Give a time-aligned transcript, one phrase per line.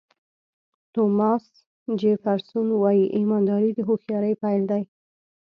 [0.93, 1.45] توماس
[1.99, 4.83] جیفرسون وایي ایمانداري د هوښیارۍ پیل دی.